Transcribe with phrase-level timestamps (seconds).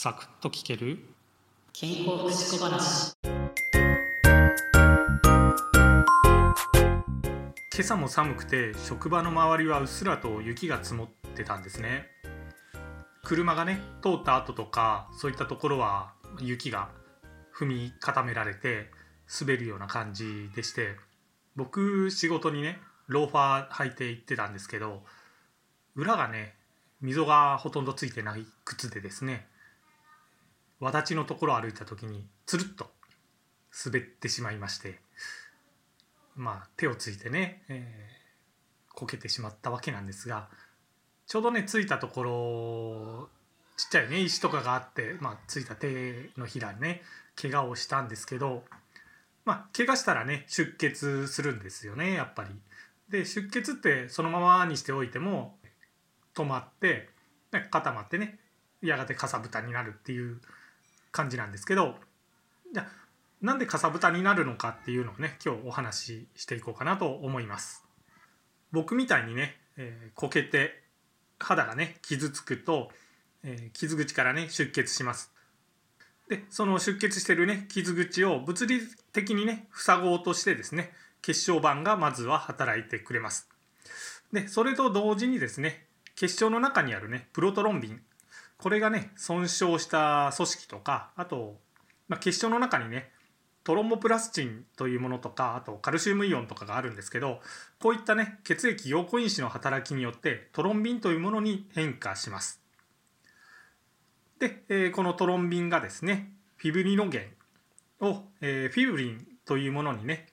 [0.00, 1.00] サクッと聞ける？
[1.72, 3.16] 健康福祉小話。
[3.24, 3.50] 今
[7.80, 12.06] 朝も寒くて職場の周りはうっすらと雪が積もってたんですね。
[13.24, 16.90] 車がね通った後とかそういったところは雪が
[17.52, 18.92] 踏み固められて
[19.40, 20.94] 滑るような感じでして
[21.56, 22.78] 僕仕事にね
[23.08, 25.02] ローファー履いて行ってたんですけど
[25.96, 26.54] 裏がね
[27.00, 29.48] 溝がほとんどついてない靴でですね
[30.80, 32.90] わだちのところを歩いた時につるっと
[33.84, 34.98] 滑ってしまいまして
[36.36, 40.48] まあ手をついてね、えー、こけてしまったわけなんですが
[41.26, 43.28] ちょうどねついたところ
[43.76, 47.02] ちっちゃいね石とかがあって、まあ、ついた手のひらにね
[47.40, 48.64] 怪我をしたんですけど
[49.44, 52.50] まあ怪我したらね出血するんですよねやっぱり。
[53.08, 55.56] で出血ってそのままにしておいても
[56.34, 57.08] 止まって
[57.70, 58.38] 固まってね
[58.82, 60.40] やがてかさぶたになるっていう
[61.12, 61.94] 感じなんですけど
[62.72, 62.86] じゃ
[63.40, 67.84] なんでかさぶたになるのかっていうのをね今日お話ししていこうかなと思います。
[68.72, 70.82] 僕みたいにね、えー、こけて
[71.38, 72.90] 肌がね傷つくと、
[73.44, 75.32] えー、傷口からね出血します。
[76.28, 78.80] でその出血してるね傷口を物理
[79.12, 83.48] 的にね塞ごうとしてですね血小板がまずは働いてくれます。
[84.32, 88.00] でそれと同時にですね血小の中にあるねプロトロンビン
[88.58, 91.56] これがね損傷した組織とかあと、
[92.08, 93.10] まあ、血小の中にね
[93.64, 97.40] トロンボプラスチンというものとかあとカルシウムイオンとかがあるんですけど
[97.80, 102.62] こういったね血液陽子因子の働きによってトロンビンというものに変化します。
[104.38, 107.30] で、えー、このトロンビンがですねフィブリノゲ
[108.00, 110.28] ンを、えー、フィブリンというものにね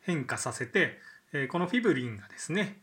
[0.00, 0.98] 変化させて、
[1.32, 2.82] えー、このフィブリンがですね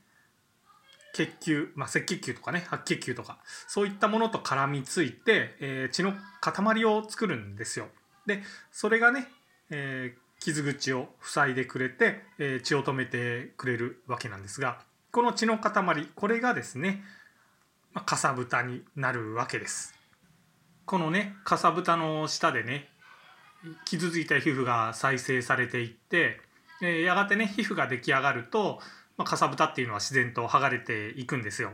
[1.16, 7.88] 血球、まあ、赤血球とかね白血球とかそういったものと絡みついて、えー、血の塊を作るんですよ。
[8.26, 8.42] で
[8.72, 9.28] それがね、
[9.70, 14.80] えー、傷口を塞いでくれて、えー、血を止めてくれるわけなんですが
[15.12, 17.02] この血の塊これがですね、
[17.94, 19.96] まあ、かさぶたになるわけです。
[20.86, 22.90] このねかさぶたの下でね
[23.86, 26.42] 傷ついた皮膚が再生されていって、
[26.82, 28.80] え、やがてね皮膚が出来上がると
[29.18, 31.72] まあ、かさぶたっていうのは自然と剥がれていくんですよ。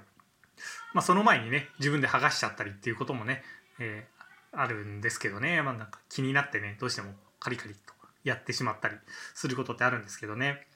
[0.94, 3.44] まあ、その前にね自分で剥がしちゃったりっていうこともね、
[3.80, 7.80] えー、あるんですけどね、まあ、なんか気になってねどうしてもカリカリと
[8.24, 8.96] やってしまったり
[9.34, 10.68] することってあるんですけどね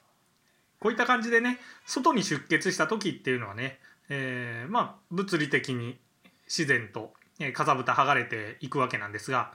[0.80, 3.78] こういった感じでね外に出血した時っていうのはね、
[4.08, 5.98] えー、まあ物理的に
[6.46, 7.12] 自然と
[7.52, 9.52] かさぶた剥がれていくわけなんですが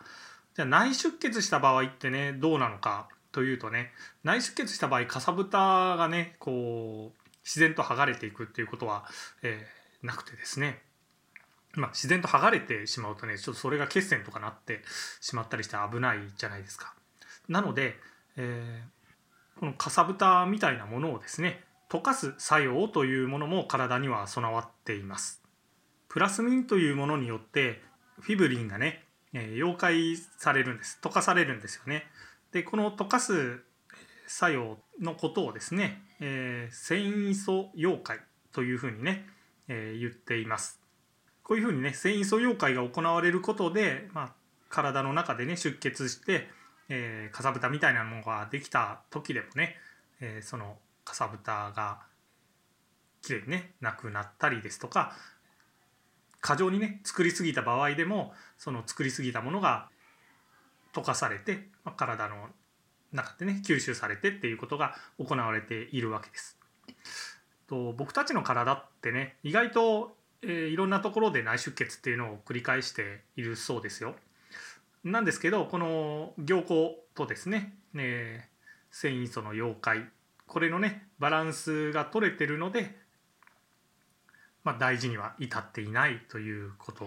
[0.56, 3.92] じゃあ内出血した場合ってねどうなのかというとね
[4.24, 9.06] 内出血した場合かさぶたがねこう自然と剥がれていくっていうことは、
[9.42, 10.82] えー、なくてですね
[11.74, 14.82] まあ、自然と剥がれてしまうとねちょっとそれが血栓とかなって
[15.22, 16.94] しまったりして危ないじゃないですか。
[17.48, 17.96] なので、
[18.36, 25.42] えー、このかさぶたみたいなものをですね溶かす作用というものも体には備わっています。
[26.10, 27.82] プラスミンというものによって
[28.20, 32.06] フィブリンがね、え、溶解されるんです溶かされるんですよね。
[32.52, 33.62] でこの溶かす
[34.28, 38.20] 作用のことをですね、えー、繊維素溶解
[38.54, 39.26] というふうにね、
[39.68, 40.80] えー、言っています。
[41.44, 44.34] こういうふうにね繊維素溶解が行われることで、まあ、
[44.70, 46.48] 体の中でね出血して、
[46.88, 49.76] えー、かさぶたみたいなものができた時でもね、
[50.22, 52.00] えー、そのかさぶたが
[53.22, 55.14] きれいにねなくなったりですとか
[56.40, 59.90] 過剰にね作りすぎた場合でもその作りすぎたものが
[60.94, 62.50] 溶かされて、まあ、体の
[63.12, 66.58] 中でね吸収されてっていうことが行われているわけです。
[67.68, 74.16] と僕たちの体ってね意外と、えー、いろんなところで内出血っていうのを繰り返しているそうですよ。
[75.04, 76.74] なんですけどこの凝固
[77.16, 80.06] とですね、えー、繊維素の溶解
[80.46, 82.96] これのねバランスが取れてるので、
[84.64, 87.06] まあ、大事には至っていないということ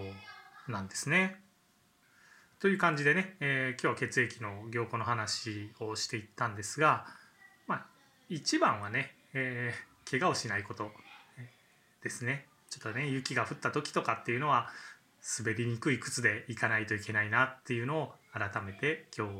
[0.66, 1.43] なんですね。
[2.60, 7.06] という感じでね、えー、今日は血液の凝固の話をしていったんですが、
[7.66, 7.86] まあ、
[8.28, 10.90] 一番はね、えー、怪我をしないこと
[12.02, 12.46] ですね。
[12.70, 14.68] ちょっとね雪が降った時とかっていうのは
[15.38, 19.32] 滑りにくい靴で行かないといけないなっていうのを改めて今日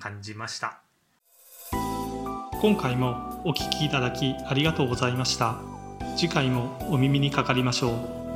[0.00, 0.80] 感じました。
[2.60, 5.60] 今回もお聴きいただきありがとうございました。
[6.16, 7.92] 次回もお耳にかかりましょ
[8.24, 8.27] う。